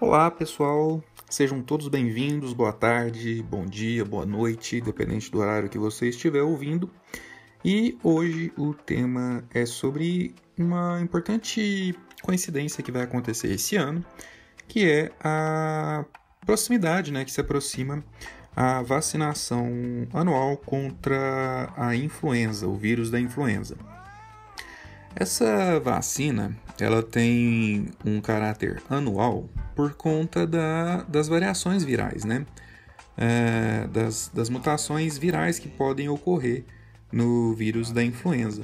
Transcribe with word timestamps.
Olá 0.00 0.30
pessoal, 0.30 1.04
sejam 1.28 1.60
todos 1.60 1.86
bem-vindos, 1.88 2.54
boa 2.54 2.72
tarde, 2.72 3.42
bom 3.42 3.66
dia, 3.66 4.02
boa 4.02 4.24
noite, 4.24 4.80
dependente 4.80 5.30
do 5.30 5.38
horário 5.38 5.68
que 5.68 5.76
você 5.76 6.08
estiver 6.08 6.40
ouvindo. 6.40 6.90
E 7.62 7.98
hoje 8.02 8.50
o 8.56 8.72
tema 8.72 9.44
é 9.52 9.66
sobre 9.66 10.34
uma 10.58 10.98
importante 11.02 11.94
coincidência 12.22 12.82
que 12.82 12.90
vai 12.90 13.02
acontecer 13.02 13.52
esse 13.52 13.76
ano, 13.76 14.02
que 14.66 14.90
é 14.90 15.12
a 15.22 16.06
proximidade 16.46 17.12
né, 17.12 17.22
que 17.22 17.30
se 17.30 17.42
aproxima 17.42 18.02
a 18.56 18.80
vacinação 18.80 19.68
anual 20.14 20.56
contra 20.56 21.74
a 21.76 21.94
influenza, 21.94 22.66
o 22.66 22.74
vírus 22.74 23.10
da 23.10 23.20
influenza. 23.20 23.76
Essa 25.14 25.78
vacina 25.80 26.56
ela 26.78 27.02
tem 27.02 27.88
um 28.04 28.20
caráter 28.20 28.82
anual 28.88 29.48
por 29.74 29.94
conta 29.94 30.46
da, 30.46 31.02
das 31.02 31.28
variações 31.28 31.84
virais, 31.84 32.24
né? 32.24 32.46
É, 33.16 33.86
das, 33.88 34.30
das 34.32 34.48
mutações 34.48 35.18
virais 35.18 35.58
que 35.58 35.68
podem 35.68 36.08
ocorrer 36.08 36.64
no 37.12 37.54
vírus 37.54 37.90
da 37.90 38.02
influenza. 38.02 38.62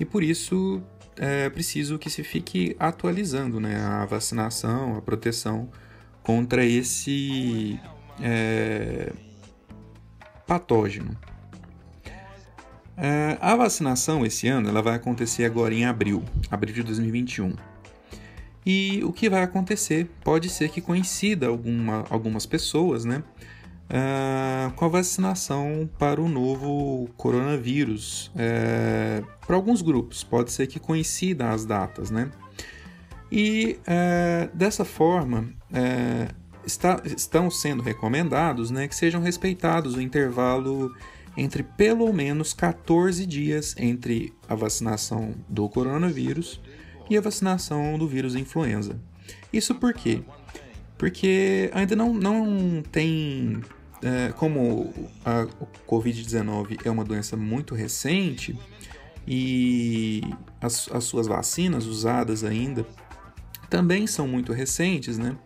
E 0.00 0.04
por 0.04 0.22
isso 0.22 0.82
é 1.16 1.50
preciso 1.50 1.98
que 1.98 2.08
se 2.08 2.24
fique 2.24 2.74
atualizando 2.78 3.60
né, 3.60 3.76
a 3.76 4.06
vacinação, 4.06 4.96
a 4.96 5.02
proteção 5.02 5.68
contra 6.22 6.64
esse 6.64 7.78
é, 8.22 9.12
patógeno. 10.46 11.16
É, 12.96 13.36
a 13.40 13.56
vacinação 13.56 14.24
esse 14.24 14.46
ano 14.46 14.68
ela 14.68 14.80
vai 14.80 14.94
acontecer 14.94 15.44
agora 15.44 15.74
em 15.74 15.84
abril, 15.84 16.22
abril 16.50 16.74
de 16.74 16.82
2021. 16.82 17.54
E 18.64 19.02
o 19.04 19.12
que 19.12 19.28
vai 19.28 19.42
acontecer 19.42 20.10
pode 20.22 20.48
ser 20.48 20.70
que 20.70 20.80
coincida 20.80 21.48
alguma, 21.48 22.04
algumas 22.08 22.46
pessoas, 22.46 23.04
né, 23.04 23.22
uh, 23.90 24.72
com 24.72 24.86
a 24.86 24.88
vacinação 24.88 25.88
para 25.98 26.20
o 26.20 26.28
novo 26.28 27.10
coronavírus. 27.16 28.28
Uh, 28.28 29.26
para 29.46 29.56
alguns 29.56 29.82
grupos 29.82 30.24
pode 30.24 30.50
ser 30.50 30.66
que 30.66 30.80
coincida 30.80 31.50
as 31.50 31.66
datas, 31.66 32.10
né? 32.10 32.30
E 33.30 33.78
dessa 34.54 34.84
forma 34.84 35.48
está, 36.64 37.02
estão 37.04 37.50
sendo 37.50 37.82
recomendados, 37.82 38.70
né, 38.70 38.86
que 38.86 38.94
sejam 38.94 39.20
respeitados 39.20 39.96
o 39.96 40.00
intervalo 40.00 40.94
entre 41.36 41.62
pelo 41.62 42.12
menos 42.12 42.52
14 42.52 43.26
dias 43.26 43.74
entre 43.78 44.32
a 44.48 44.54
vacinação 44.54 45.34
do 45.48 45.68
coronavírus 45.68 46.60
e 47.10 47.16
a 47.16 47.20
vacinação 47.20 47.98
do 47.98 48.06
vírus 48.08 48.34
influenza. 48.34 48.98
Isso 49.52 49.74
por 49.74 49.92
quê? 49.92 50.22
Porque 50.96 51.70
ainda 51.74 51.96
não, 51.96 52.14
não 52.14 52.82
tem. 52.90 53.60
É, 54.02 54.32
como 54.32 54.92
a 55.24 55.46
Covid-19 55.88 56.80
é 56.84 56.90
uma 56.90 57.04
doença 57.04 57.36
muito 57.36 57.74
recente 57.74 58.58
e 59.26 60.20
as, 60.60 60.90
as 60.92 61.04
suas 61.04 61.26
vacinas 61.26 61.86
usadas 61.86 62.44
ainda 62.44 62.86
também 63.70 64.06
são 64.06 64.28
muito 64.28 64.52
recentes, 64.52 65.16
né? 65.16 65.36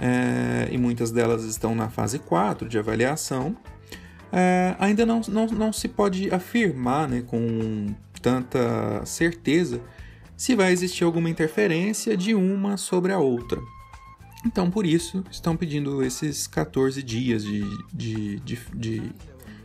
É, 0.00 0.68
e 0.72 0.78
muitas 0.78 1.12
delas 1.12 1.44
estão 1.44 1.74
na 1.76 1.88
fase 1.88 2.18
4 2.18 2.68
de 2.68 2.76
avaliação 2.76 3.56
é, 4.32 4.74
ainda 4.78 5.04
não, 5.04 5.20
não, 5.28 5.46
não 5.46 5.72
se 5.72 5.88
pode 5.88 6.32
afirmar 6.32 7.06
né, 7.08 7.22
com 7.26 7.94
tanta 8.20 9.04
certeza 9.04 9.80
se 10.36 10.54
vai 10.54 10.72
existir 10.72 11.04
alguma 11.04 11.28
interferência 11.28 12.16
de 12.16 12.34
uma 12.34 12.76
sobre 12.76 13.12
a 13.12 13.18
outra. 13.18 13.60
Então, 14.44 14.70
por 14.70 14.84
isso, 14.84 15.22
estão 15.30 15.56
pedindo 15.56 16.02
esses 16.02 16.46
14 16.48 17.00
dias 17.02 17.44
de, 17.44 17.62
de, 17.92 18.40
de, 18.40 18.58
de 18.74 19.12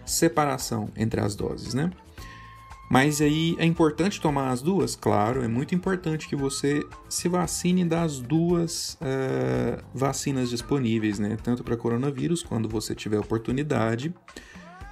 separação 0.05 0.89
entre 0.95 1.19
as 1.19 1.35
doses, 1.35 1.73
né? 1.73 1.89
Mas 2.89 3.19
aí 3.19 3.55
é 3.59 3.65
importante 3.65 4.21
tomar 4.21 4.49
as 4.49 4.61
duas? 4.61 4.95
Claro, 4.95 5.43
é 5.43 5.47
muito 5.47 5.75
importante 5.75 6.27
que 6.27 6.35
você 6.35 6.85
se 7.09 7.27
vacine 7.27 7.83
das 7.83 8.19
duas 8.19 8.97
uh, 9.01 9.83
vacinas 9.93 10.49
disponíveis, 10.49 11.19
né? 11.19 11.37
Tanto 11.43 11.63
para 11.65 11.75
coronavírus, 11.75 12.41
quando 12.41 12.69
você 12.69 12.95
tiver 12.95 13.19
oportunidade, 13.19 14.13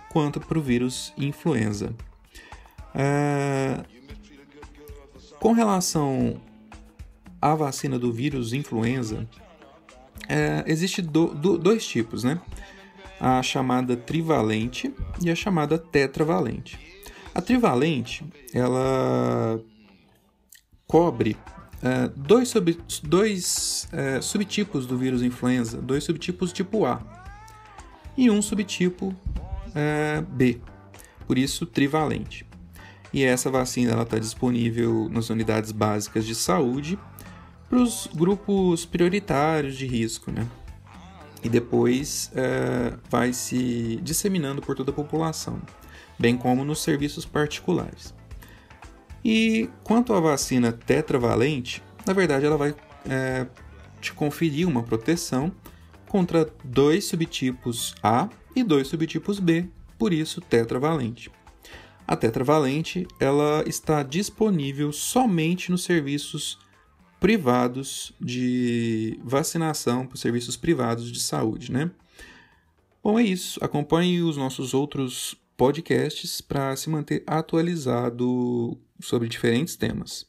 quanto 0.09 0.41
para 0.41 0.59
o 0.59 0.61
vírus 0.61 1.13
influenza. 1.17 1.93
É... 2.93 3.83
Com 5.39 5.53
relação 5.53 6.41
à 7.41 7.55
vacina 7.55 7.97
do 7.97 8.11
vírus 8.11 8.51
influenza, 8.51 9.27
é, 10.27 10.63
existe 10.67 11.01
do, 11.01 11.27
do, 11.27 11.57
dois 11.57 11.85
tipos, 11.85 12.23
né? 12.23 12.41
A 13.19 13.41
chamada 13.41 13.95
trivalente 13.95 14.93
e 15.21 15.29
a 15.29 15.35
chamada 15.35 15.77
tetravalente. 15.77 16.94
A 17.35 17.41
trivalente, 17.41 18.23
ela 18.53 19.59
cobre 20.87 21.35
é, 21.83 22.07
dois, 22.15 22.47
sub, 22.47 22.79
dois 23.03 23.89
é, 23.91 24.21
subtipos 24.21 24.87
do 24.87 24.97
vírus 24.97 25.21
influenza, 25.21 25.81
dois 25.81 26.05
subtipos 26.05 26.53
tipo 26.53 26.85
A 26.85 27.01
e 28.17 28.31
um 28.31 28.41
subtipo 28.41 29.13
é, 29.75 30.23
B, 30.29 30.61
por 31.27 31.37
isso 31.37 31.65
trivalente. 31.65 32.45
E 33.11 33.23
essa 33.23 33.49
vacina 33.49 34.01
está 34.01 34.17
disponível 34.17 35.09
nas 35.09 35.29
unidades 35.29 35.73
básicas 35.73 36.25
de 36.25 36.33
saúde 36.33 36.97
para 37.69 37.79
os 37.79 38.07
grupos 38.13 38.85
prioritários 38.85 39.75
de 39.75 39.85
risco, 39.85 40.31
né? 40.31 40.47
E 41.43 41.49
depois 41.49 42.31
é, 42.33 42.93
vai 43.09 43.33
se 43.33 43.99
disseminando 44.01 44.61
por 44.61 44.75
toda 44.75 44.91
a 44.91 44.93
população, 44.93 45.61
bem 46.17 46.37
como 46.37 46.63
nos 46.63 46.81
serviços 46.81 47.25
particulares. 47.25 48.13
E 49.23 49.69
quanto 49.83 50.13
à 50.13 50.19
vacina 50.19 50.71
tetravalente, 50.71 51.81
na 52.05 52.13
verdade 52.13 52.45
ela 52.45 52.57
vai 52.57 52.75
é, 53.09 53.47
te 53.99 54.13
conferir 54.13 54.67
uma 54.67 54.83
proteção 54.83 55.51
contra 56.07 56.47
dois 56.63 57.05
subtipos 57.05 57.95
A 58.03 58.29
e 58.55 58.63
dois 58.63 58.87
subtipos 58.87 59.39
B, 59.39 59.67
por 59.97 60.13
isso 60.13 60.39
tetravalente. 60.41 61.31
A 62.07 62.15
tetravalente 62.15 63.07
ela 63.19 63.63
está 63.65 64.03
disponível 64.03 64.91
somente 64.91 65.71
nos 65.71 65.83
serviços 65.83 66.59
privados 67.19 68.13
de 68.21 69.19
vacinação, 69.23 70.05
para 70.05 70.17
serviços 70.17 70.55
privados 70.55 71.11
de 71.11 71.19
saúde, 71.19 71.71
né? 71.71 71.89
Bom, 73.03 73.19
é 73.19 73.23
isso. 73.23 73.63
Acompanhe 73.63 74.21
os 74.21 74.37
nossos 74.37 74.73
outros 74.73 75.35
podcasts 75.55 76.41
para 76.41 76.75
se 76.75 76.89
manter 76.89 77.23
atualizado 77.27 78.79
sobre 78.99 79.29
diferentes 79.29 79.77
temas. 79.77 80.27